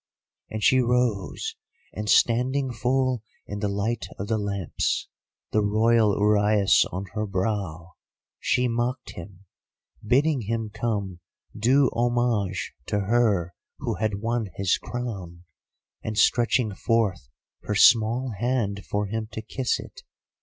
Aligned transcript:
"And 0.49 0.63
she 0.63 0.79
rose, 0.79 1.55
and 1.93 2.09
standing 2.09 2.73
full 2.73 3.21
in 3.45 3.59
the 3.59 3.67
light 3.67 4.07
of 4.17 4.29
the 4.29 4.39
lamps, 4.39 5.07
the 5.51 5.61
Royal 5.61 6.17
uraeus 6.19 6.85
on 6.91 7.05
her 7.13 7.27
brow, 7.27 7.91
she 8.39 8.67
mocked 8.67 9.11
him, 9.11 9.45
bidding 10.03 10.41
him 10.41 10.71
come 10.73 11.19
do 11.55 11.91
homage 11.93 12.73
to 12.87 13.01
her 13.01 13.53
who 13.77 13.97
had 13.97 14.15
won 14.21 14.47
his 14.55 14.75
crown, 14.79 15.43
and 16.01 16.17
stretching 16.17 16.73
forth 16.73 17.29
her 17.65 17.75
small 17.75 18.31
hand 18.31 18.83
for 18.83 19.05
him 19.05 19.27
to 19.33 19.43
kiss 19.43 19.79
it. 19.79 20.01